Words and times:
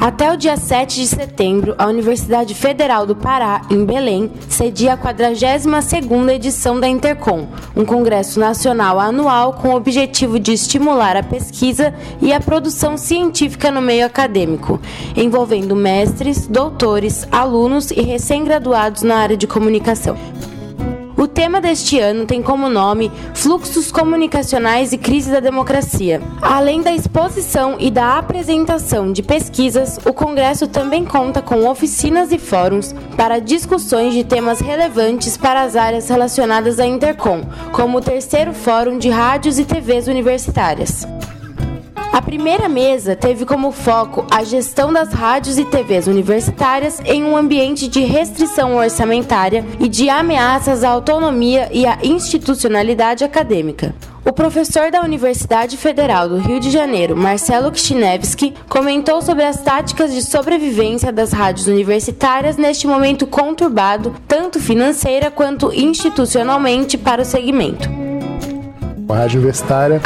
Até 0.00 0.32
o 0.32 0.36
dia 0.36 0.56
7 0.56 0.98
de 0.98 1.06
setembro, 1.06 1.74
a 1.76 1.86
Universidade 1.86 2.54
Federal 2.54 3.04
do 3.04 3.14
Pará, 3.14 3.60
em 3.68 3.84
Belém, 3.84 4.32
cedia 4.48 4.94
a 4.94 4.96
42ª 4.96 6.32
edição 6.32 6.80
da 6.80 6.88
Intercom, 6.88 7.46
um 7.76 7.84
congresso 7.84 8.40
nacional 8.40 8.98
anual 8.98 9.52
com 9.52 9.68
o 9.68 9.76
objetivo 9.76 10.40
de 10.40 10.54
estimular 10.54 11.18
a 11.18 11.22
pesquisa 11.22 11.92
e 12.22 12.32
a 12.32 12.40
produção 12.40 12.96
científica 12.96 13.70
no 13.70 13.82
meio 13.82 14.06
acadêmico, 14.06 14.80
envolvendo 15.14 15.76
mestres, 15.76 16.46
doutores, 16.46 17.28
alunos 17.30 17.90
e 17.90 18.00
recém-graduados 18.00 19.02
na 19.02 19.16
área 19.16 19.36
de 19.36 19.46
comunicação. 19.46 20.16
O 21.20 21.28
tema 21.28 21.60
deste 21.60 22.00
ano 22.00 22.24
tem 22.24 22.40
como 22.40 22.70
nome 22.70 23.12
Fluxos 23.34 23.92
Comunicacionais 23.92 24.94
e 24.94 24.96
Crise 24.96 25.30
da 25.30 25.38
Democracia. 25.38 26.22
Além 26.40 26.80
da 26.80 26.94
exposição 26.94 27.76
e 27.78 27.90
da 27.90 28.16
apresentação 28.16 29.12
de 29.12 29.22
pesquisas, 29.22 29.98
o 30.06 30.14
Congresso 30.14 30.66
também 30.66 31.04
conta 31.04 31.42
com 31.42 31.68
oficinas 31.68 32.32
e 32.32 32.38
fóruns 32.38 32.94
para 33.18 33.38
discussões 33.38 34.14
de 34.14 34.24
temas 34.24 34.60
relevantes 34.60 35.36
para 35.36 35.60
as 35.60 35.76
áreas 35.76 36.08
relacionadas 36.08 36.80
à 36.80 36.86
Intercom, 36.86 37.42
como 37.70 37.98
o 37.98 38.00
terceiro 38.00 38.54
Fórum 38.54 38.96
de 38.96 39.10
Rádios 39.10 39.58
e 39.58 39.66
TVs 39.66 40.08
Universitárias. 40.08 41.06
A 42.12 42.20
primeira 42.20 42.68
mesa 42.68 43.14
teve 43.14 43.46
como 43.46 43.70
foco 43.70 44.26
a 44.28 44.42
gestão 44.42 44.92
das 44.92 45.12
rádios 45.12 45.58
e 45.58 45.64
TVs 45.64 46.08
universitárias 46.08 47.00
em 47.04 47.22
um 47.22 47.36
ambiente 47.36 47.86
de 47.86 48.00
restrição 48.00 48.74
orçamentária 48.74 49.64
e 49.78 49.88
de 49.88 50.10
ameaças 50.10 50.82
à 50.82 50.90
autonomia 50.90 51.68
e 51.72 51.86
à 51.86 51.98
institucionalidade 52.02 53.22
acadêmica. 53.22 53.94
O 54.24 54.32
professor 54.32 54.90
da 54.90 55.02
Universidade 55.02 55.76
Federal 55.76 56.28
do 56.28 56.38
Rio 56.38 56.58
de 56.58 56.68
Janeiro, 56.68 57.16
Marcelo 57.16 57.70
Kishinevski, 57.70 58.54
comentou 58.68 59.22
sobre 59.22 59.44
as 59.44 59.62
táticas 59.62 60.12
de 60.12 60.20
sobrevivência 60.20 61.12
das 61.12 61.32
rádios 61.32 61.68
universitárias 61.68 62.56
neste 62.56 62.88
momento 62.88 63.24
conturbado, 63.24 64.14
tanto 64.26 64.58
financeira 64.58 65.30
quanto 65.30 65.72
institucionalmente, 65.72 66.98
para 66.98 67.22
o 67.22 67.24
segmento. 67.24 67.88
A 69.08 69.14
rádio 69.14 69.38
universitária 69.38 70.02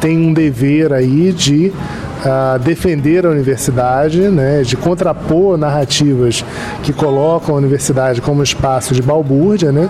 tem 0.00 0.18
um 0.18 0.32
dever 0.32 0.92
aí 0.92 1.32
de 1.32 1.72
uh, 2.20 2.58
defender 2.58 3.26
a 3.26 3.30
universidade, 3.30 4.20
né, 4.28 4.62
de 4.62 4.76
contrapor 4.76 5.56
narrativas 5.56 6.44
que 6.82 6.92
colocam 6.92 7.54
a 7.54 7.58
universidade 7.58 8.20
como 8.20 8.42
espaço 8.42 8.94
de 8.94 9.02
balbúrdia, 9.02 9.70
né, 9.70 9.88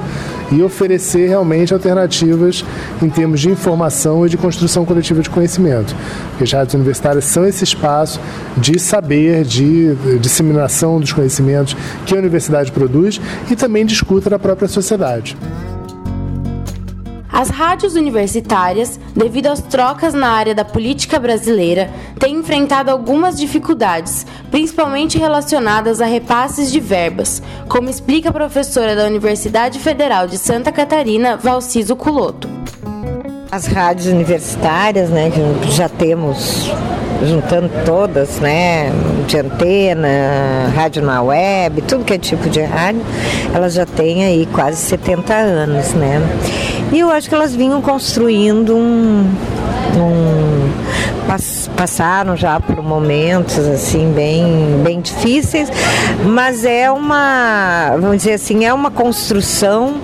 e 0.51 0.63
oferecer 0.63 1.29
realmente 1.29 1.73
alternativas 1.73 2.65
em 3.01 3.09
termos 3.09 3.41
de 3.41 3.51
informação 3.51 4.27
e 4.27 4.29
de 4.29 4.37
construção 4.37 4.85
coletiva 4.85 5.23
de 5.23 5.31
conhecimento. 5.31 5.95
Porque 6.31 6.45
as 6.45 6.53
rádios 6.53 6.75
universitárias 6.75 7.25
são 7.25 7.47
esse 7.47 7.63
espaço 7.63 8.21
de 8.57 8.79
saber, 8.81 9.45
de 9.45 9.95
disseminação 10.21 10.99
dos 10.99 11.13
conhecimentos 11.13 11.77
que 12.05 12.15
a 12.15 12.19
universidade 12.19 12.73
produz 12.73 13.21
e 13.49 13.55
também 13.55 13.87
de 13.87 13.95
escuta 13.95 14.29
da 14.29 14.39
própria 14.39 14.67
sociedade. 14.67 15.37
As 17.41 17.49
rádios 17.49 17.95
universitárias, 17.95 19.01
devido 19.17 19.47
às 19.47 19.63
trocas 19.63 20.13
na 20.13 20.29
área 20.29 20.55
da 20.55 20.63
política 20.63 21.19
brasileira, 21.19 21.89
têm 22.19 22.35
enfrentado 22.37 22.91
algumas 22.91 23.39
dificuldades, 23.39 24.27
principalmente 24.51 25.17
relacionadas 25.17 26.03
a 26.03 26.05
repasses 26.05 26.71
de 26.71 26.79
verbas, 26.79 27.43
como 27.67 27.89
explica 27.89 28.29
a 28.29 28.33
professora 28.33 28.95
da 28.95 29.07
Universidade 29.07 29.79
Federal 29.79 30.27
de 30.27 30.37
Santa 30.37 30.71
Catarina, 30.71 31.39
Valciso 31.39 31.97
Culoto. 31.97 32.47
As 33.51 33.65
rádios 33.65 34.09
universitárias, 34.09 35.09
né, 35.09 35.33
já 35.71 35.89
temos 35.89 36.71
juntando 37.27 37.71
todas, 37.87 38.39
né, 38.39 38.93
de 39.27 39.39
antena, 39.39 40.71
rádio 40.75 41.03
na 41.03 41.23
web, 41.23 41.81
tudo 41.83 42.05
que 42.05 42.13
é 42.13 42.19
tipo 42.19 42.51
de 42.51 42.61
rádio, 42.61 43.01
elas 43.55 43.73
já 43.73 43.87
têm 43.87 44.25
aí 44.25 44.47
quase 44.53 44.77
70 44.77 45.35
anos, 45.35 45.95
né? 45.95 46.21
E 46.93 46.99
eu 46.99 47.11
acho 47.11 47.29
que 47.29 47.35
elas 47.35 47.55
vinham 47.55 47.81
construindo 47.81 48.77
um, 48.77 49.25
um 49.97 50.51
passaram 51.77 52.37
já 52.37 52.59
por 52.59 52.83
momentos 52.83 53.59
assim 53.69 54.13
bem 54.13 54.81
bem 54.83 55.01
difíceis, 55.01 55.71
mas 56.27 56.65
é 56.65 56.91
uma, 56.91 57.97
vamos 58.01 58.19
dizer 58.19 58.33
assim, 58.33 58.65
é 58.65 58.75
uma 58.75 58.91
construção 58.91 59.95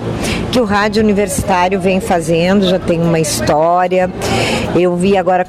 que 0.51 0.59
o 0.61 0.63
rádio 0.63 1.03
universitário 1.03 1.79
vem 1.79 1.99
fazendo, 1.99 2.67
já 2.67 2.79
tem 2.79 3.01
uma 3.01 3.19
história. 3.19 4.09
Eu 4.75 4.95
vi 4.95 5.17
agora 5.17 5.45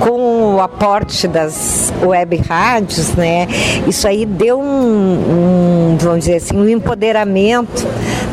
com 0.00 0.54
o 0.54 0.60
aporte 0.60 1.28
das 1.28 1.92
web 2.02 2.36
rádios, 2.48 3.14
né? 3.14 3.46
Isso 3.86 4.08
aí 4.08 4.24
deu 4.24 4.58
um, 4.58 5.92
um 5.92 5.96
vamos 6.00 6.20
dizer 6.20 6.36
assim, 6.36 6.56
um 6.56 6.68
empoderamento 6.68 7.86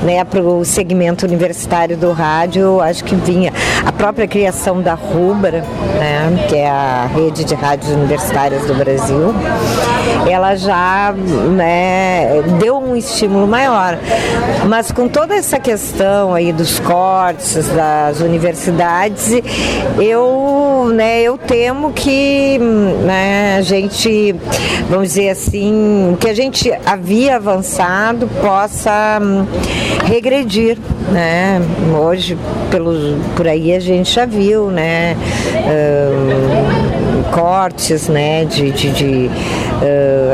né, 0.03 0.23
para 0.23 0.41
o 0.41 0.65
segmento 0.65 1.25
universitário 1.25 1.95
do 1.95 2.11
rádio, 2.11 2.81
acho 2.81 3.03
que 3.03 3.15
vinha 3.15 3.53
a 3.85 3.91
própria 3.91 4.27
criação 4.27 4.81
da 4.81 4.93
Rubra, 4.93 5.63
né, 5.99 6.45
que 6.49 6.55
é 6.55 6.69
a 6.69 7.09
rede 7.13 7.43
de 7.43 7.53
rádios 7.55 7.91
universitárias 7.91 8.65
do 8.65 8.73
Brasil, 8.73 9.33
ela 10.29 10.55
já 10.55 11.13
né, 11.13 12.41
deu 12.59 12.77
um 12.77 12.95
estímulo 12.95 13.47
maior. 13.47 13.97
Mas 14.67 14.91
com 14.91 15.07
toda 15.07 15.35
essa 15.35 15.59
questão 15.59 16.33
aí 16.33 16.53
dos 16.53 16.79
cortes 16.79 17.67
das 17.69 18.19
universidades, 18.21 19.41
eu, 19.99 20.91
né, 20.93 21.21
eu 21.21 21.37
temo 21.37 21.91
que 21.93 22.57
né, 22.59 23.57
a 23.57 23.61
gente, 23.61 24.35
vamos 24.89 25.09
dizer 25.09 25.29
assim, 25.29 26.15
que 26.19 26.29
a 26.29 26.33
gente 26.33 26.71
havia 26.85 27.35
avançado 27.35 28.27
possa 28.41 29.19
regredir, 30.05 30.77
né? 31.11 31.61
Hoje, 31.97 32.37
pelos, 32.69 33.15
por 33.35 33.47
aí 33.47 33.73
a 33.73 33.79
gente 33.79 34.13
já 34.13 34.25
viu, 34.25 34.69
né? 34.69 35.15
Uh, 35.55 37.31
cortes, 37.31 38.07
né? 38.07 38.45
De, 38.45 38.71
de, 38.71 38.91
de 38.91 39.31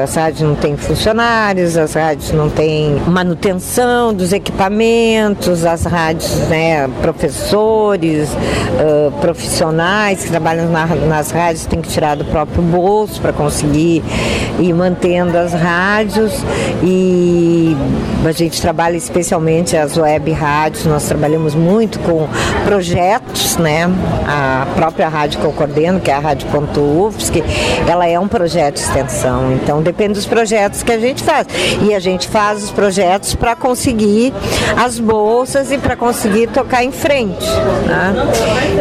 as 0.03 0.15
rádios 0.15 0.41
não 0.41 0.55
têm 0.55 0.75
funcionários, 0.75 1.77
as 1.77 1.93
rádios 1.93 2.31
não 2.31 2.49
têm 2.49 2.95
manutenção 3.07 4.13
dos 4.13 4.33
equipamentos, 4.33 5.65
as 5.65 5.83
rádios, 5.83 6.35
né? 6.49 6.87
Professores, 7.01 8.29
uh, 8.29 9.11
profissionais 9.19 10.23
que 10.23 10.29
trabalham 10.29 10.69
na, 10.69 10.85
nas 10.85 11.31
rádios 11.31 11.65
têm 11.65 11.81
que 11.81 11.89
tirar 11.89 12.15
do 12.15 12.25
próprio 12.25 12.61
bolso 12.61 13.21
para 13.21 13.33
conseguir 13.33 14.03
ir 14.59 14.73
mantendo 14.73 15.37
as 15.37 15.53
rádios 15.53 16.43
e 16.83 17.75
a 18.25 18.31
gente 18.31 18.61
trabalha 18.61 18.97
especialmente 18.97 19.77
as 19.77 19.97
web 19.97 20.31
rádios, 20.31 20.85
nós 20.85 21.05
trabalhamos 21.05 21.55
muito 21.55 21.99
com 21.99 22.27
projetos, 22.65 23.57
né? 23.57 23.89
A 24.27 24.67
própria 24.75 25.07
rádio 25.07 25.39
que 25.39 25.45
eu 25.45 25.51
coordeno, 25.51 25.99
que 25.99 26.11
é 26.11 26.15
a 26.15 26.19
Rádio.UFSC, 26.19 27.43
ela 27.87 28.07
é 28.07 28.19
um 28.19 28.27
projeto 28.27 28.75
de 28.75 28.81
extensão, 28.81 29.36
então 29.53 29.81
depende 29.81 30.13
dos 30.13 30.25
projetos 30.25 30.83
que 30.83 30.91
a 30.91 30.99
gente 30.99 31.23
faz. 31.23 31.47
E 31.81 31.93
a 31.93 31.99
gente 31.99 32.27
faz 32.27 32.63
os 32.63 32.71
projetos 32.71 33.35
para 33.35 33.55
conseguir 33.55 34.33
as 34.75 34.99
bolsas 34.99 35.71
e 35.71 35.77
para 35.77 35.95
conseguir 35.95 36.47
tocar 36.47 36.83
em 36.83 36.91
frente. 36.91 37.45
Né? 37.85 38.15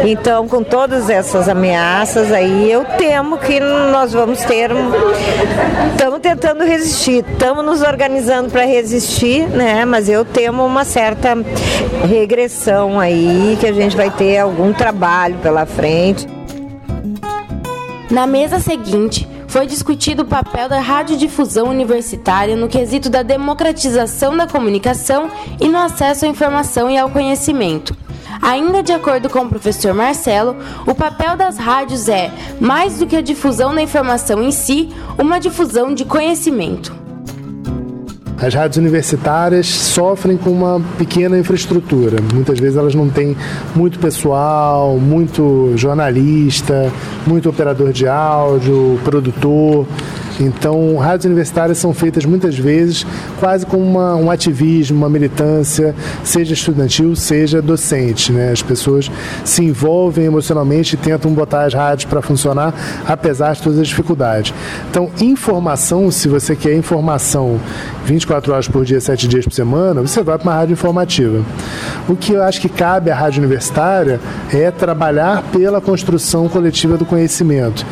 Então, 0.05 0.47
com 0.47 0.63
todas 0.63 1.09
essas 1.09 1.47
ameaças 1.49 2.31
aí, 2.31 2.71
eu 2.71 2.85
temo 2.97 3.37
que 3.37 3.59
nós 3.59 4.13
vamos 4.13 4.39
ter. 4.41 4.71
Estamos 5.91 6.19
tentando 6.19 6.63
resistir, 6.63 7.25
estamos 7.31 7.63
nos 7.65 7.81
organizando 7.81 8.49
para 8.49 8.65
resistir, 8.65 9.47
né? 9.47 9.85
Mas 9.85 10.09
eu 10.09 10.23
temo 10.23 10.65
uma 10.65 10.85
certa 10.85 11.35
regressão 12.07 12.99
aí, 12.99 13.57
que 13.59 13.67
a 13.67 13.73
gente 13.73 13.95
vai 13.95 14.09
ter 14.09 14.37
algum 14.37 14.73
trabalho 14.73 15.35
pela 15.37 15.65
frente. 15.65 16.27
Na 18.09 18.25
mesa 18.25 18.59
seguinte, 18.59 19.27
foi 19.57 19.65
discutido 19.65 20.21
o 20.21 20.25
papel 20.27 20.69
da 20.69 20.79
radiodifusão 20.79 21.67
universitária 21.67 22.55
no 22.55 22.67
quesito 22.67 23.09
da 23.09 23.23
democratização 23.23 24.37
da 24.37 24.45
comunicação 24.45 25.31
e 25.59 25.67
no 25.67 25.79
acesso 25.79 26.25
à 26.25 26.27
informação 26.27 26.91
e 26.91 26.95
ao 26.95 27.09
conhecimento. 27.09 27.97
Ainda 28.39 28.83
de 28.83 28.93
acordo 28.93 29.31
com 29.31 29.39
o 29.39 29.49
professor 29.49 29.95
Marcelo, 29.95 30.55
o 30.85 30.93
papel 30.93 31.35
das 31.35 31.57
rádios 31.57 32.07
é, 32.07 32.31
mais 32.61 32.99
do 32.99 33.07
que 33.07 33.15
a 33.15 33.21
difusão 33.21 33.73
da 33.73 33.81
informação 33.81 34.43
em 34.43 34.51
si, 34.51 34.89
uma 35.17 35.39
difusão 35.39 35.91
de 35.91 36.05
conhecimento. 36.05 37.06
As 38.39 38.53
rádios 38.53 38.77
universitárias 38.77 39.65
sofrem 39.67 40.37
com 40.37 40.51
uma 40.51 40.79
pequena 40.95 41.39
infraestrutura. 41.39 42.17
Muitas 42.31 42.59
vezes 42.59 42.77
elas 42.77 42.93
não 42.93 43.09
têm 43.09 43.35
muito 43.75 43.97
pessoal, 43.97 44.97
muito 44.99 45.73
jornalista, 45.75 46.91
muito 47.25 47.49
operador 47.49 47.91
de 47.91 48.07
áudio, 48.07 48.99
produtor. 49.03 49.87
Então, 50.39 50.97
rádios 50.97 51.25
universitárias 51.25 51.77
são 51.77 51.93
feitas 51.93 52.25
muitas 52.25 52.57
vezes 52.57 53.05
quase 53.39 53.65
como 53.65 53.83
uma, 53.83 54.15
um 54.15 54.29
ativismo, 54.29 54.97
uma 54.97 55.09
militância, 55.09 55.95
seja 56.23 56.53
estudantil, 56.53 57.15
seja 57.15 57.61
docente. 57.61 58.31
Né? 58.31 58.51
As 58.51 58.61
pessoas 58.61 59.11
se 59.43 59.63
envolvem 59.63 60.25
emocionalmente 60.25 60.95
e 60.95 60.97
tentam 60.97 61.31
botar 61.33 61.65
as 61.65 61.73
rádios 61.73 62.05
para 62.05 62.21
funcionar, 62.21 62.73
apesar 63.07 63.53
de 63.53 63.61
todas 63.61 63.79
as 63.79 63.87
dificuldades. 63.87 64.53
Então, 64.89 65.09
informação, 65.19 66.09
se 66.11 66.27
você 66.27 66.55
quer 66.55 66.75
informação 66.75 67.59
24 68.05 68.53
horas 68.53 68.67
por 68.67 68.85
dia, 68.85 69.01
7 69.01 69.27
dias 69.27 69.45
por 69.45 69.53
semana, 69.53 70.01
você 70.01 70.23
vai 70.23 70.37
para 70.37 70.49
uma 70.49 70.55
rádio 70.55 70.73
informativa. 70.73 71.43
O 72.07 72.15
que 72.15 72.33
eu 72.33 72.43
acho 72.43 72.61
que 72.61 72.69
cabe 72.69 73.11
à 73.11 73.15
rádio 73.15 73.39
universitária 73.39 74.19
é 74.53 74.71
trabalhar 74.71 75.43
pela 75.51 75.81
construção 75.81 76.47
coletiva 76.47 76.97
do 76.97 77.05
conhecimento 77.05 77.85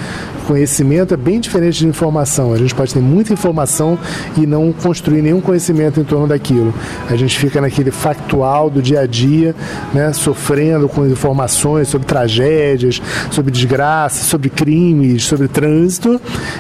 conhecimento 0.46 1.14
é 1.14 1.18
bem 1.18 1.40
diferente 1.40 1.80
de 1.80 1.88
informação. 1.88 2.54
A 2.54 2.58
gente 2.58 2.74
pode 2.74 2.94
ter 2.94 3.00
muita 3.00 3.34
informação 3.34 3.98
e 4.38 4.46
não 4.46 4.72
construir 4.72 5.22
nenhum 5.22 5.42
conhecimento 5.42 6.00
em 6.00 6.04
torno 6.04 6.28
daquilo. 6.28 6.74
A 7.10 7.16
gente 7.16 7.38
fica 7.38 7.60
naquele 7.60 7.92
factual 7.92 8.70
do 8.70 8.82
dia 8.82 9.02
a 9.02 9.06
dia, 9.06 9.56
né, 9.94 10.14
sofrendo 10.14 10.88
com 10.88 11.06
informações 11.06 11.88
sobre 11.88 12.08
tragédias, 12.08 13.02
sobre 13.32 13.52
desgraça, 13.52 14.24
sobre 14.24 14.50
crimes, 14.50 15.26
sobre 15.26 15.48
trânsito 15.48 16.20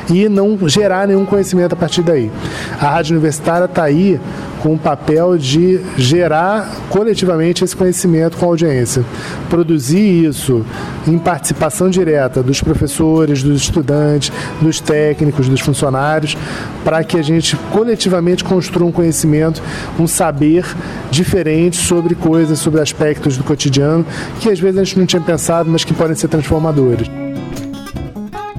e 0.10 0.28
não 0.28 0.58
gerar 0.68 1.08
nenhum 1.08 1.26
conhecimento 1.26 1.74
a 1.74 1.76
partir 1.76 2.02
daí. 2.02 2.32
A 2.80 2.90
rádio 2.90 3.14
universitária 3.14 3.66
está 3.66 3.84
aí 3.84 4.20
com 4.66 4.74
o 4.74 4.80
papel 4.80 5.38
de 5.38 5.80
gerar 5.96 6.68
coletivamente 6.90 7.64
esse 7.64 7.76
conhecimento 7.76 8.36
com 8.36 8.46
a 8.46 8.50
audiência. 8.50 9.06
Produzir 9.48 10.26
isso 10.26 10.66
em 11.06 11.20
participação 11.20 11.88
direta 11.88 12.42
dos 12.42 12.62
professores, 12.62 13.44
dos 13.44 13.62
estudantes, 13.62 14.32
dos 14.60 14.80
técnicos, 14.80 15.48
dos 15.48 15.62
funcionários, 15.62 16.36
para 16.84 17.04
que 17.04 17.16
a 17.16 17.22
gente 17.22 17.56
coletivamente 17.72 18.44
construa 18.44 18.90
um 18.90 18.92
conhecimento, 18.92 19.62
um 20.00 20.08
saber 20.08 20.66
diferente 21.12 21.78
sobre 21.78 22.16
coisas, 22.16 22.58
sobre 22.58 22.82
aspectos 22.82 23.38
do 23.38 23.44
cotidiano 23.44 24.04
que 24.40 24.50
às 24.50 24.60
vezes 24.60 24.80
a 24.80 24.84
gente 24.84 24.98
não 24.98 25.06
tinha 25.06 25.22
pensado, 25.22 25.70
mas 25.70 25.84
que 25.84 25.94
podem 25.94 26.16
ser 26.16 26.28
transformadores. 26.28 27.25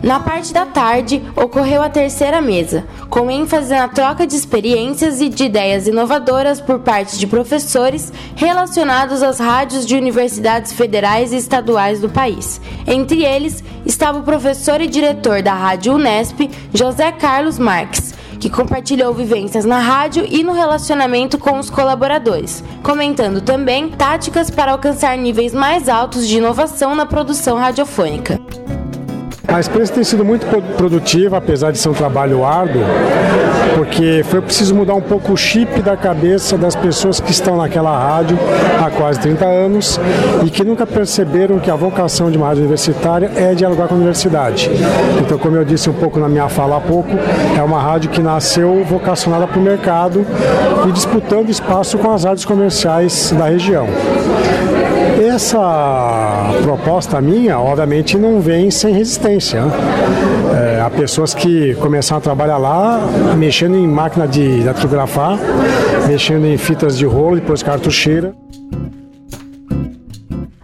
Na 0.03 0.21
parte 0.21 0.53
da 0.53 0.67
tarde, 0.67 1.23
ocorreu 1.35 1.83
a 1.83 1.89
terceira 1.89 2.41
mesa, 2.41 2.85
com 3.09 3.31
ênfase 3.31 3.75
na 3.75 3.89
troca 3.89 4.27
de 4.27 4.37
experiências 4.37 5.21
e 5.21 5.29
de 5.29 5.45
ideias 5.45 5.89
inovadoras 5.89 6.61
por 6.61 6.81
parte 6.81 7.19
de 7.19 7.27
professores 7.27 8.13
relacionados 8.37 9.23
às 9.23 9.39
rádios 9.39 9.87
de 9.87 9.97
universidades 9.97 10.73
federais 10.73 11.33
e 11.33 11.37
estaduais 11.37 12.01
do 12.01 12.11
país. 12.11 12.61
Entre 12.87 13.25
eles 13.25 13.65
estava 13.87 14.19
o 14.19 14.23
professor 14.23 14.81
e 14.81 14.87
diretor 14.87 15.43
da 15.43 15.55
Rádio 15.55 15.95
Unesp, 15.95 16.51
José 16.75 17.11
Carlos 17.13 17.59
Marques, 17.59 18.15
que 18.39 18.51
compartilhou 18.51 19.15
vivências 19.15 19.65
na 19.65 19.79
rádio 19.79 20.27
e 20.29 20.45
no 20.45 20.53
relacionamento 20.53 21.39
com 21.39 21.59
os 21.59 21.71
colaboradores, 21.71 22.63
comentando 22.83 23.41
também 23.41 23.89
táticas 23.89 24.51
para 24.51 24.73
alcançar 24.73 25.17
níveis 25.17 25.55
mais 25.55 25.89
altos 25.89 26.29
de 26.29 26.37
inovação 26.37 26.95
na 26.95 27.07
produção 27.07 27.57
radiofônica. 27.57 28.46
A 29.49 29.61
experiência 29.61 29.95
tem 29.95 30.05
sido 30.05 30.25
muito 30.25 30.45
produtiva, 30.77 31.37
apesar 31.37 31.71
de 31.71 31.79
ser 31.79 31.89
um 31.89 31.93
trabalho 31.93 32.45
árduo, 32.45 32.83
porque 33.77 34.25
foi 34.25 34.41
preciso 34.41 34.75
mudar 34.75 34.95
um 34.95 35.01
pouco 35.01 35.33
o 35.33 35.37
chip 35.37 35.81
da 35.83 35.97
cabeça 35.97 36.59
das 36.59 36.75
pessoas 36.75 37.21
que 37.21 37.31
estão 37.31 37.57
naquela 37.57 37.97
rádio 37.97 38.37
há 38.85 38.91
quase 38.91 39.21
30 39.21 39.45
anos 39.45 40.01
e 40.45 40.51
que 40.51 40.65
nunca 40.65 40.85
perceberam 40.85 41.61
que 41.61 41.71
a 41.71 41.77
vocação 41.77 42.31
de 42.31 42.37
uma 42.37 42.49
rádio 42.49 42.63
universitária 42.63 43.31
é 43.37 43.55
dialogar 43.55 43.87
com 43.87 43.95
a 43.95 43.97
universidade. 43.99 44.69
Então, 45.21 45.39
como 45.39 45.57
eu 45.57 45.65
disse 45.65 45.89
um 45.89 45.95
pouco 45.95 46.19
na 46.19 46.29
minha 46.29 46.49
fala 46.49 46.79
há 46.79 46.81
pouco, 46.81 47.11
é 47.57 47.63
uma 47.63 47.81
rádio 47.81 48.11
que 48.11 48.21
nasceu 48.21 48.85
vocacionada 48.85 49.47
para 49.47 49.59
o 49.59 49.63
mercado 49.63 50.27
e 50.89 50.93
disputando 50.93 51.51
espaço 51.51 51.97
com 51.99 52.11
as 52.11 52.25
rádios 52.25 52.45
comerciais 52.45 53.33
da 53.33 53.47
região. 53.47 53.87
Essa 55.35 56.51
proposta 56.63 57.21
minha, 57.21 57.59
obviamente, 57.59 58.17
não 58.17 58.41
vem 58.41 58.71
sem 58.71 58.93
resistência. 58.93 59.65
Né? 59.65 59.73
É, 60.77 60.81
há 60.81 60.91
pessoas 60.91 61.35
que 61.35 61.75
começaram 61.77 62.19
a 62.19 62.21
trabalhar 62.21 62.59
lá, 62.59 63.01
mexendo 63.37 63.77
em 63.77 63.87
máquina 63.87 64.27
de 64.27 64.63
datilografar, 64.63 65.39
mexendo 66.07 66.47
em 66.47 66.57
fitas 66.57 66.97
de 66.97 67.05
rolo, 67.05 67.37
depois 67.37 67.63
cartucheira. 67.63 68.35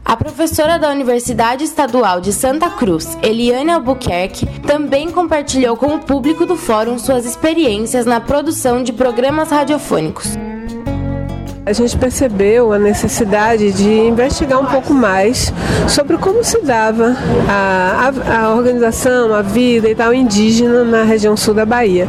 A 0.05 0.17
professora 0.17 0.79
da 0.79 0.91
Universidade 0.91 1.65
Estadual 1.65 2.21
de 2.21 2.33
Santa 2.33 2.69
Cruz, 2.69 3.17
Eliane 3.23 3.71
Albuquerque, 3.71 4.47
também 4.67 5.11
compartilhou 5.11 5.77
com 5.77 5.95
o 5.95 5.99
público 5.99 6.45
do 6.45 6.57
fórum 6.57 6.99
suas 6.99 7.25
experiências 7.25 8.05
na 8.05 8.21
produção 8.21 8.83
de 8.83 8.93
programas 8.93 9.51
radiofônicos. 9.51 10.37
A 11.65 11.73
gente 11.73 11.97
percebeu 11.97 12.73
a 12.73 12.79
necessidade 12.79 13.71
de 13.71 13.89
investigar 13.89 14.61
um 14.61 14.67
pouco 14.67 14.93
mais 14.93 15.53
sobre 15.87 16.19
como 16.19 16.43
se 16.43 16.61
dava 16.61 17.17
a, 17.49 18.11
a, 18.27 18.47
a, 18.47 18.55
organização, 18.57 19.33
a 19.33 19.43
vida 19.43 19.89
e 19.89 19.95
tal 19.95 20.13
indígena 20.13 20.83
na 20.83 21.05
região 21.05 21.37
sul 21.37 21.55
da 21.55 21.65
Bahia. 21.65 22.09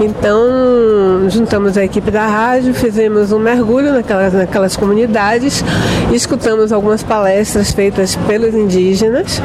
Então, 0.00 1.28
juntamos 1.28 1.76
a 1.76 1.84
equipe 1.84 2.12
da 2.12 2.26
rádio, 2.28 2.72
fizemos 2.74 3.32
um 3.32 3.40
mergulho 3.40 3.92
naquelas, 3.92 4.32
naquelas 4.34 4.76
comunidades, 4.76 5.64
escutamos 6.12 6.70
algumas 6.70 7.02
palestras 7.02 7.72
feitas 7.72 8.14
pelos 8.14 8.54
indígenas 8.54 9.42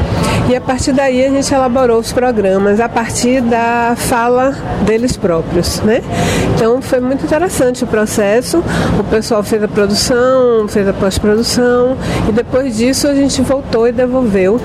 e 0.49 0.55
a 0.55 0.61
partir 0.61 0.93
daí 0.93 1.25
a 1.25 1.29
gente 1.29 1.51
elaborou 1.51 1.99
os 1.99 2.13
programas 2.13 2.79
a 2.79 2.87
partir 2.87 3.41
da 3.41 3.95
fala 3.97 4.55
deles 4.85 5.17
próprios. 5.17 5.81
Né? 5.81 6.01
Então, 6.55 6.79
foi 6.79 6.99
muito 6.99 7.25
interessante 7.25 7.83
o 7.83 7.87
processo. 7.87 8.63
O 8.99 9.03
pessoal 9.03 9.43
fez 9.47 9.63
a 9.63 9.67
produção, 9.67 10.67
fez 10.67 10.87
a 10.87 10.93
pós-produção 10.93 11.97
e 12.27 12.31
depois 12.31 12.77
disso 12.77 13.07
a 13.07 13.15
gente 13.15 13.41
voltou 13.41 13.87
e 13.87 13.91
devolveu 13.91 14.59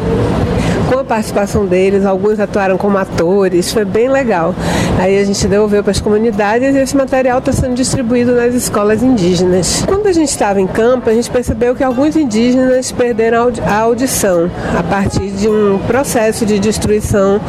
com 0.92 0.98
a 0.98 1.04
participação 1.04 1.64
deles, 1.64 2.04
alguns 2.04 2.38
atuaram 2.38 2.76
como 2.76 2.98
atores, 2.98 3.72
foi 3.72 3.84
bem 3.84 4.10
legal. 4.10 4.54
Aí 4.98 5.18
a 5.18 5.24
gente 5.24 5.46
devolveu 5.46 5.82
para 5.82 5.90
as 5.90 6.00
comunidades 6.00 6.74
e 6.74 6.78
esse 6.78 6.94
material 6.94 7.38
está 7.38 7.50
sendo 7.50 7.74
distribuído 7.74 8.34
nas 8.34 8.54
escolas 8.54 9.02
indígenas. 9.02 9.82
Quando 9.86 10.06
a 10.06 10.12
gente 10.12 10.28
estava 10.28 10.60
em 10.60 10.66
campo, 10.66 11.08
a 11.08 11.14
gente 11.14 11.30
percebeu 11.30 11.74
que 11.74 11.82
alguns 11.82 12.14
indígenas 12.14 12.92
perderam 12.92 13.50
a 13.66 13.78
audição 13.78 14.50
a 14.78 14.82
partir 14.82 15.30
de 15.30 15.48
um 15.48 15.78
processo 15.86 16.44
de 16.44 16.58
destruição 16.58 17.40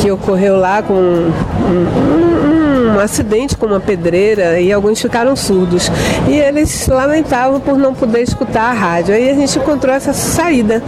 que 0.00 0.08
ocorreu 0.10 0.56
lá 0.56 0.80
com 0.80 0.94
um, 0.94 1.32
um, 1.68 2.70
um 2.70 2.73
acidente 3.00 3.56
com 3.56 3.66
uma 3.66 3.80
pedreira 3.80 4.60
e 4.60 4.72
alguns 4.72 5.00
ficaram 5.00 5.34
surdos. 5.36 5.90
E 6.28 6.38
eles 6.38 6.86
lamentavam 6.88 7.60
por 7.60 7.76
não 7.76 7.94
poder 7.94 8.22
escutar 8.22 8.70
a 8.70 8.72
rádio. 8.72 9.14
Aí 9.14 9.30
a 9.30 9.34
gente 9.34 9.58
encontrou 9.58 9.94
essa 9.94 10.12
saída. 10.12 10.82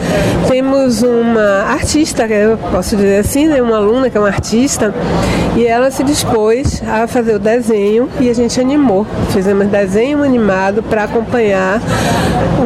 Temos 0.49 1.03
uma 1.03 1.65
artista, 1.69 2.27
eu 2.27 2.57
posso 2.71 2.97
dizer 2.97 3.21
assim, 3.21 3.47
né, 3.47 3.61
uma 3.61 3.77
aluna 3.77 4.11
que 4.11 4.17
é 4.17 4.21
uma 4.21 4.29
artista, 4.29 4.95
e 5.57 5.67
ela 5.67 5.91
se 5.91 6.05
dispôs 6.05 6.83
a 6.87 7.07
fazer 7.07 7.35
o 7.35 7.39
desenho 7.39 8.09
e 8.21 8.29
a 8.29 8.35
gente 8.35 8.61
animou. 8.61 9.07
Fizemos 9.31 9.67
desenho 9.69 10.23
animado 10.23 10.83
para 10.83 11.05
acompanhar 11.05 11.81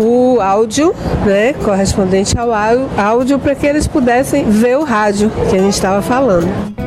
o 0.03 0.41
áudio, 0.41 0.95
né, 1.25 1.53
correspondente 1.53 2.37
ao 2.39 2.51
áudio, 2.53 3.39
para 3.39 3.55
que 3.55 3.67
eles 3.67 3.87
pudessem 3.87 4.45
ver 4.51 4.77
o 4.79 4.85
rádio 4.85 5.31
que 5.49 5.57
a 5.57 5.59
gente 5.59 5.75
estava 5.75 6.03
falando. 6.03 6.80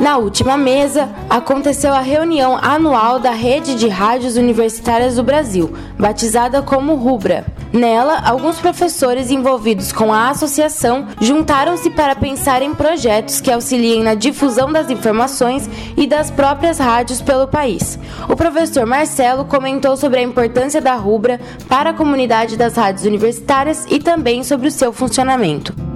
Na 0.00 0.16
última 0.16 0.56
mesa, 0.56 1.10
aconteceu 1.28 1.92
a 1.92 2.00
reunião 2.00 2.56
anual 2.56 3.20
da 3.20 3.32
Rede 3.32 3.74
de 3.74 3.86
Rádios 3.86 4.38
Universitárias 4.38 5.16
do 5.16 5.22
Brasil, 5.22 5.74
batizada 5.98 6.62
como 6.62 6.94
RUBRA. 6.94 7.44
Nela, 7.70 8.18
alguns 8.24 8.58
professores 8.58 9.30
envolvidos 9.30 9.92
com 9.92 10.10
a 10.10 10.30
associação 10.30 11.06
juntaram-se 11.20 11.90
para 11.90 12.16
pensar 12.16 12.62
em 12.62 12.74
projetos 12.74 13.42
que 13.42 13.52
auxiliem 13.52 14.02
na 14.02 14.14
difusão 14.14 14.72
das 14.72 14.88
informações 14.88 15.68
e 15.98 16.06
das 16.06 16.30
próprias 16.30 16.78
rádios 16.78 17.20
pelo 17.20 17.46
país. 17.46 17.98
O 18.26 18.34
professor 18.34 18.86
Marcelo 18.86 19.44
comentou 19.44 19.98
sobre 19.98 20.20
a 20.20 20.22
importância 20.22 20.80
da 20.80 20.94
RUBRA 20.94 21.38
para 21.68 21.90
a 21.90 21.94
comunidade 21.94 22.56
das 22.56 22.74
rádios 22.74 23.04
universitárias 23.04 23.86
e 23.90 23.98
também 23.98 24.42
sobre 24.44 24.68
o 24.68 24.72
seu 24.72 24.94
funcionamento. 24.94 25.89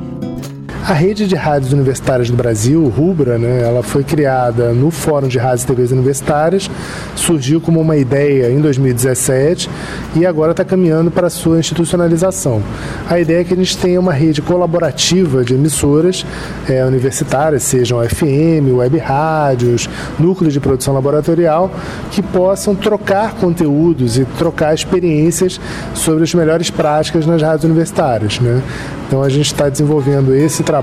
A 0.86 0.92
rede 0.92 1.26
de 1.26 1.34
rádios 1.34 1.72
universitárias 1.72 2.28
do 2.28 2.36
Brasil, 2.36 2.86
RUBRA, 2.94 3.38
né, 3.38 3.62
ela 3.62 3.82
foi 3.82 4.04
criada 4.04 4.70
no 4.74 4.90
Fórum 4.90 5.26
de 5.26 5.38
Rádios 5.38 5.62
e 5.62 5.66
TVs 5.66 5.92
Universitárias, 5.92 6.70
surgiu 7.16 7.58
como 7.58 7.80
uma 7.80 7.96
ideia 7.96 8.52
em 8.52 8.60
2017 8.60 9.70
e 10.14 10.26
agora 10.26 10.50
está 10.50 10.62
caminhando 10.62 11.10
para 11.10 11.28
a 11.28 11.30
sua 11.30 11.58
institucionalização. 11.58 12.62
A 13.08 13.18
ideia 13.18 13.40
é 13.40 13.44
que 13.44 13.54
a 13.54 13.56
gente 13.56 13.78
tenha 13.78 13.98
uma 13.98 14.12
rede 14.12 14.42
colaborativa 14.42 15.42
de 15.42 15.54
emissoras 15.54 16.26
é, 16.68 16.84
universitárias, 16.84 17.62
sejam 17.62 18.06
FM, 18.06 18.76
web 18.76 18.98
rádios, 18.98 19.88
núcleos 20.18 20.52
de 20.52 20.60
produção 20.60 20.92
laboratorial, 20.92 21.70
que 22.10 22.20
possam 22.20 22.74
trocar 22.74 23.36
conteúdos 23.36 24.18
e 24.18 24.26
trocar 24.36 24.74
experiências 24.74 25.58
sobre 25.94 26.24
as 26.24 26.34
melhores 26.34 26.68
práticas 26.68 27.24
nas 27.24 27.40
rádios 27.40 27.64
universitárias. 27.64 28.38
Né? 28.38 28.62
Então 29.06 29.22
a 29.22 29.30
gente 29.30 29.46
está 29.46 29.70
desenvolvendo 29.70 30.34
esse 30.34 30.62
trabalho 30.62 30.73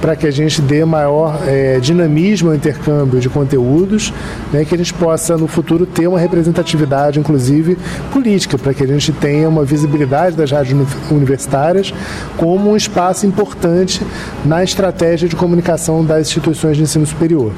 para 0.00 0.14
que 0.14 0.26
a 0.26 0.30
gente 0.30 0.62
dê 0.62 0.84
maior 0.84 1.40
é, 1.46 1.78
dinamismo 1.80 2.50
ao 2.50 2.54
intercâmbio 2.54 3.20
de 3.20 3.28
conteúdos, 3.28 4.12
né, 4.52 4.64
que 4.64 4.74
a 4.74 4.78
gente 4.78 4.94
possa 4.94 5.36
no 5.36 5.48
futuro 5.48 5.86
ter 5.86 6.06
uma 6.06 6.18
representatividade, 6.18 7.18
inclusive 7.18 7.76
política, 8.12 8.56
para 8.56 8.72
que 8.72 8.82
a 8.82 8.86
gente 8.86 9.12
tenha 9.12 9.48
uma 9.48 9.64
visibilidade 9.64 10.36
das 10.36 10.50
rádios 10.50 10.88
universitárias 11.10 11.92
como 12.36 12.70
um 12.70 12.76
espaço 12.76 13.26
importante 13.26 14.00
na 14.44 14.62
estratégia 14.62 15.28
de 15.28 15.36
comunicação 15.36 16.04
das 16.04 16.28
instituições 16.28 16.76
de 16.76 16.84
ensino 16.84 17.06
superior. 17.06 17.52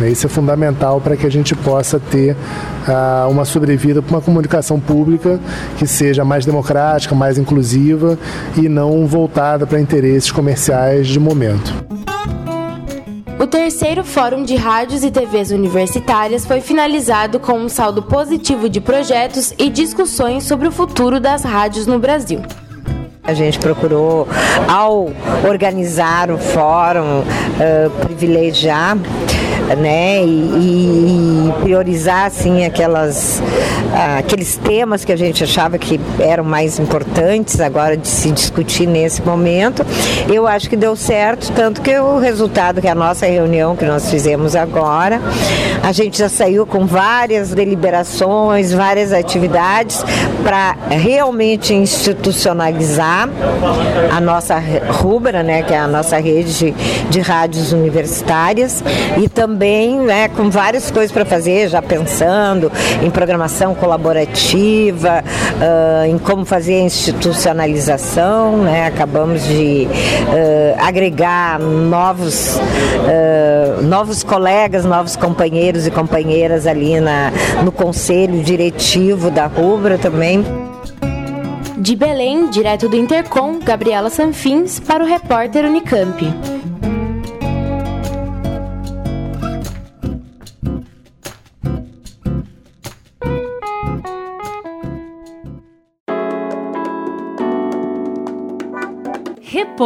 Né, 0.00 0.10
isso 0.10 0.26
é 0.26 0.30
fundamental 0.30 0.98
para 1.00 1.14
que 1.14 1.26
a 1.26 1.30
gente 1.30 1.54
possa 1.54 2.00
ter 2.00 2.34
uh, 2.34 3.28
uma 3.28 3.44
sobrevida 3.44 4.00
para 4.00 4.16
uma 4.16 4.22
comunicação 4.22 4.80
pública 4.80 5.38
que 5.76 5.86
seja 5.86 6.24
mais 6.24 6.46
democrática, 6.46 7.14
mais 7.14 7.36
inclusiva 7.36 8.18
e 8.56 8.68
não 8.68 9.06
voltada 9.06 9.66
para 9.66 9.78
interesses 9.78 10.32
comerciais 10.32 11.06
de 11.06 11.20
momento. 11.20 11.72
O 13.38 13.46
terceiro 13.46 14.04
Fórum 14.04 14.42
de 14.42 14.54
Rádios 14.56 15.02
e 15.02 15.10
TVs 15.10 15.50
Universitárias 15.50 16.44
foi 16.44 16.60
finalizado 16.60 17.38
com 17.38 17.54
um 17.54 17.68
saldo 17.68 18.02
positivo 18.02 18.68
de 18.68 18.80
projetos 18.80 19.54
e 19.58 19.68
discussões 19.70 20.44
sobre 20.44 20.68
o 20.68 20.72
futuro 20.72 21.18
das 21.20 21.42
rádios 21.42 21.86
no 21.86 21.98
Brasil. 21.98 22.42
A 23.22 23.34
gente 23.34 23.58
procurou, 23.58 24.26
ao 24.66 25.10
organizar 25.48 26.30
o 26.30 26.38
fórum, 26.38 27.20
uh, 27.20 27.90
privilegiar 28.00 28.96
né? 29.76 30.22
E, 30.24 31.48
e 31.48 31.52
priorizar 31.62 32.26
assim 32.26 32.64
aquelas 32.64 33.40
ah, 33.92 34.18
aqueles 34.18 34.56
temas 34.56 35.04
que 35.04 35.12
a 35.12 35.16
gente 35.16 35.42
achava 35.42 35.78
que 35.78 36.00
eram 36.18 36.44
mais 36.44 36.78
importantes 36.78 37.60
agora 37.60 37.96
de 37.96 38.08
se 38.08 38.30
discutir 38.30 38.86
nesse 38.86 39.22
momento. 39.22 39.84
Eu 40.28 40.46
acho 40.46 40.68
que 40.68 40.76
deu 40.76 40.94
certo, 40.96 41.52
tanto 41.52 41.80
que 41.80 41.98
o 41.98 42.18
resultado 42.18 42.80
que 42.80 42.88
a 42.88 42.94
nossa 42.94 43.26
reunião 43.26 43.76
que 43.76 43.84
nós 43.84 44.10
fizemos 44.10 44.54
agora, 44.54 45.20
a 45.82 45.92
gente 45.92 46.18
já 46.18 46.28
saiu 46.28 46.66
com 46.66 46.86
várias 46.86 47.50
deliberações, 47.50 48.72
várias 48.72 49.12
atividades 49.12 50.04
para 50.44 50.76
realmente 50.88 51.74
institucionalizar 51.74 53.28
a 54.10 54.20
nossa 54.20 54.62
rubra, 54.88 55.42
né, 55.42 55.62
que 55.62 55.74
é 55.74 55.78
a 55.78 55.88
nossa 55.88 56.18
rede 56.18 56.58
de, 56.58 56.74
de 57.10 57.20
rádios 57.20 57.72
universitárias 57.72 58.82
e 59.16 59.28
também 59.28 59.59
também 59.60 59.98
né, 59.98 60.26
com 60.28 60.48
várias 60.48 60.90
coisas 60.90 61.12
para 61.12 61.26
fazer, 61.26 61.68
já 61.68 61.82
pensando 61.82 62.72
em 63.02 63.10
programação 63.10 63.74
colaborativa, 63.74 65.22
uh, 65.22 66.06
em 66.06 66.16
como 66.16 66.46
fazer 66.46 66.76
a 66.76 66.80
institucionalização. 66.80 68.56
Né? 68.56 68.86
Acabamos 68.86 69.46
de 69.46 69.86
uh, 69.86 70.82
agregar 70.82 71.60
novos, 71.60 72.56
uh, 72.56 73.82
novos 73.82 74.24
colegas, 74.24 74.86
novos 74.86 75.14
companheiros 75.14 75.86
e 75.86 75.90
companheiras 75.90 76.66
ali 76.66 76.98
na, 76.98 77.30
no 77.62 77.70
conselho 77.70 78.42
diretivo 78.42 79.30
da 79.30 79.46
Rubra 79.46 79.98
também. 79.98 80.42
De 81.76 81.94
Belém, 81.94 82.48
direto 82.48 82.88
do 82.88 82.96
Intercom, 82.96 83.58
Gabriela 83.62 84.08
Sanfins, 84.08 84.80
para 84.80 85.04
o 85.04 85.06
repórter 85.06 85.66
Unicamp. 85.66 86.69